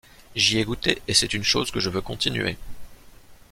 J'y 0.35 0.57
ai 0.57 0.63
goûté 0.63 0.99
et 1.07 1.13
c'est 1.13 1.35
une 1.35 1.43
chose 1.43 1.69
que 1.69 1.79
je 1.79 1.91
veux 1.91 2.01
continuer. 2.01 2.57